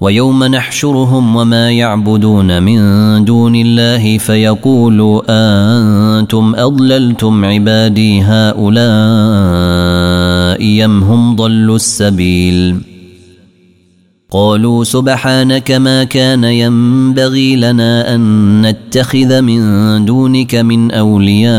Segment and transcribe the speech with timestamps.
[0.00, 2.80] ويوم نحشرهم وما يعبدون من
[3.24, 8.70] دون الله فيقول أنتم أضللتم عبادي هؤلاء
[10.62, 12.90] يم هم ضلوا السبيل؟
[14.30, 18.22] قالوا سبحانك ما كان ينبغي لنا أن
[18.66, 21.50] نتخذ من دونك من أولياء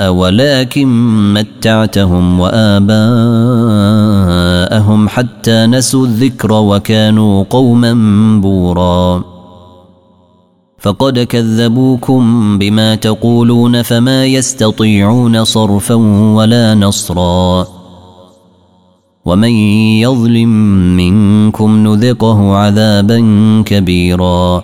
[0.00, 0.88] ولكن
[1.34, 2.88] متعتهم وآباءهم
[5.08, 7.94] حتى نسوا الذكر وكانوا قوما
[8.40, 9.24] بورا.
[10.78, 15.94] فقد كذبوكم بما تقولون فما يستطيعون صرفا
[16.34, 17.66] ولا نصرا.
[19.24, 19.50] ومن
[20.00, 20.48] يظلم
[20.96, 23.20] منكم نذقه عذابا
[23.66, 24.62] كبيرا.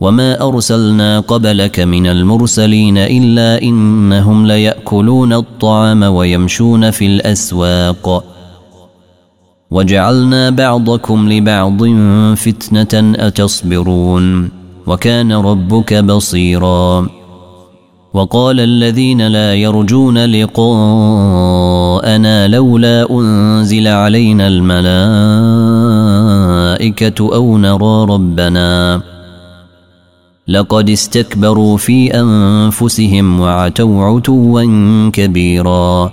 [0.00, 8.24] وما ارسلنا قبلك من المرسلين الا انهم لياكلون الطعام ويمشون في الاسواق
[9.70, 11.82] وجعلنا بعضكم لبعض
[12.34, 14.50] فتنه اتصبرون
[14.86, 17.08] وكان ربك بصيرا
[18.14, 21.28] وقال الذين لا يرجون لقاءنا
[22.48, 24.94] لولا انزل علينا الملائكه
[27.34, 29.00] أو نرى ربنا
[30.48, 34.62] لقد استكبروا في أنفسهم وعتوا عتوا
[35.12, 36.12] كبيرا.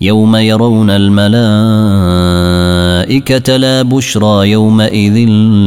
[0.00, 5.14] يوم يرون الملائكة لا بشرى يومئذ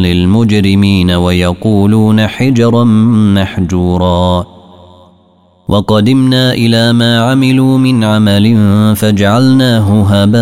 [0.02, 2.84] للمجرمين ويقولون حجرا
[3.34, 4.46] محجورا.
[5.68, 8.58] وقدمنا إلى ما عملوا من عمل
[8.96, 10.42] فجعلناه هباء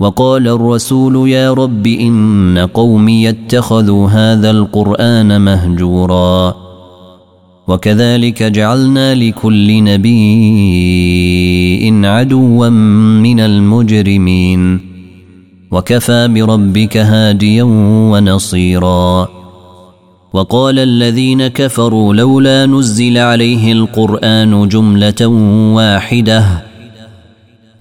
[0.00, 6.54] وقال الرسول يا رب إن قومي اتخذوا هذا القرآن مهجورا.
[7.68, 10.14] وكذلك جعلنا لكل نبي
[12.06, 12.68] عدوا
[13.18, 14.80] من المجرمين.
[15.70, 17.62] وكفى بربك هاديا
[18.12, 19.28] ونصيرا.
[20.32, 25.26] وقال الذين كفروا لولا نزل عليه القرآن جملة
[25.74, 26.73] واحدة.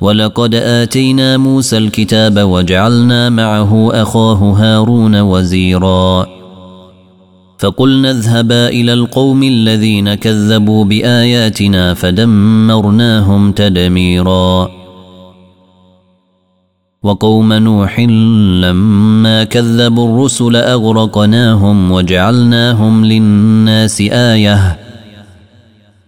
[0.00, 6.26] ولقد آتينا موسى الكتاب وجعلنا معه أخاه هارون وزيرا.
[7.58, 14.68] فقلنا اذهبا إلى القوم الذين كذبوا بآياتنا فدمرناهم تدميرا.
[17.02, 24.83] وقوم نوح لما كذبوا الرسل أغرقناهم وجعلناهم للناس آيةً.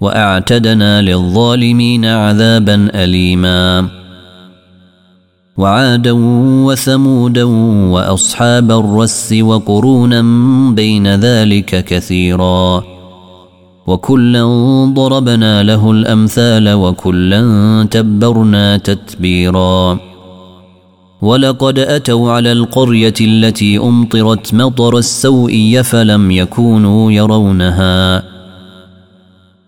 [0.00, 3.88] وأعتدنا للظالمين عذابا اليما.
[5.56, 6.12] وعادا
[6.66, 7.44] وثمودا
[7.92, 10.22] وأصحاب الرس وقرونا
[10.74, 12.84] بين ذلك كثيرا.
[13.86, 14.44] وكلا
[14.94, 19.98] ضربنا له الأمثال وكلا تبرنا تتبيرا.
[21.22, 28.35] ولقد أتوا على القرية التي أمطرت مطر السوء فلم يكونوا يرونها.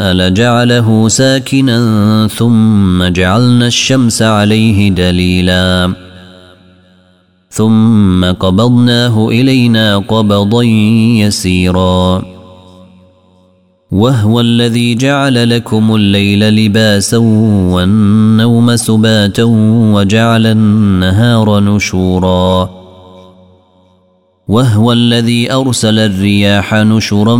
[0.00, 5.92] لجعله ساكنا ثم جعلنا الشمس عليه دليلا.
[7.50, 12.22] ثم قبضناه إلينا قبضا يسيرا.
[13.90, 17.16] وهو الذي جعل لكم الليل لباسا
[17.72, 19.44] والنوم سباتا
[19.94, 22.70] وجعل النهار نشورا.
[24.48, 27.36] وهو الذي أرسل الرياح نشرا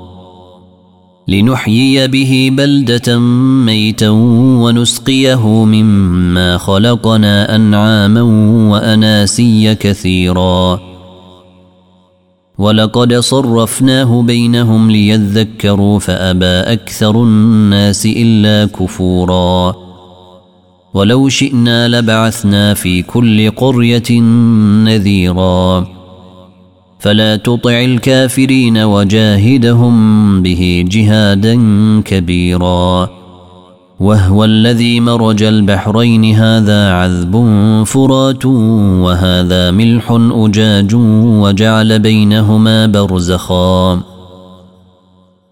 [1.28, 3.18] لنحيي به بلدة
[3.66, 4.08] ميتا
[4.62, 8.22] ونسقيه مما خلقنا أنعاما
[8.72, 10.80] وأناسيا كثيرا
[12.58, 19.81] ولقد صرفناه بينهم ليذكروا فأبى أكثر الناس إلا كفورا
[20.94, 24.20] ولو شئنا لبعثنا في كل قرية
[24.84, 25.86] نذيرا.
[26.98, 31.54] فلا تطع الكافرين وجاهدهم به جهادا
[32.04, 33.10] كبيرا.
[34.00, 37.34] وهو الذي مرج البحرين هذا عذب
[37.86, 44.00] فرات وهذا ملح أجاج وجعل بينهما برزخا.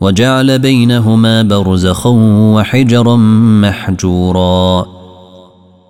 [0.00, 2.10] وجعل بينهما برزخا
[2.54, 3.16] وحجرا
[3.62, 4.99] محجورا.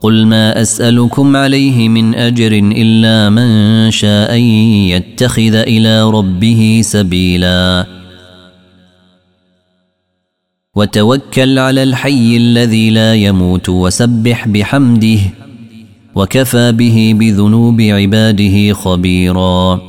[0.00, 4.36] قل ما أسألكم عليه من أجر إلا من شاء
[4.92, 7.86] يتخذ إلى ربه سبيلا.
[10.74, 15.20] وتوكل على الحي الذي لا يموت وسبح بحمده
[16.14, 19.80] وكفى به بذنوب عباده خبيرا.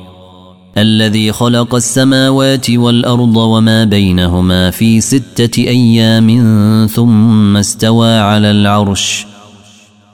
[0.78, 6.28] الذي خلق السماوات والأرض وما بينهما في ستة أيام
[6.88, 9.26] ثم استوى على العرش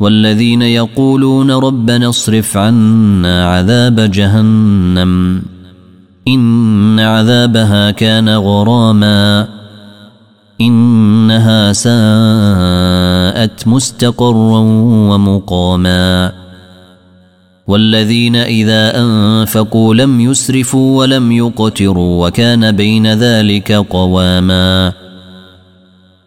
[0.00, 5.42] والذين يقولون ربنا اصرف عنا عذاب جهنم
[6.28, 9.48] إن عذابها كان غراما
[10.60, 14.58] إنها ساءت مستقرا
[15.10, 16.32] ومقاما
[17.66, 24.92] والذين إذا أنفقوا لم يسرفوا ولم يقتروا وكان بين ذلك قواما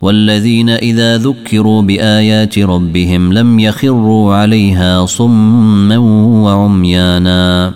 [0.00, 5.98] والذين إذا ذكروا بآيات ربهم لم يخروا عليها صما
[6.44, 7.72] وعميانا.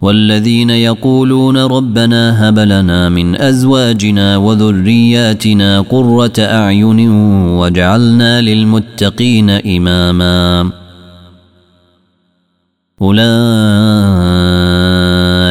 [0.00, 7.08] والذين يقولون ربنا هب لنا من أزواجنا وذرياتنا قرة أعين
[7.48, 10.70] واجعلنا للمتقين إماما.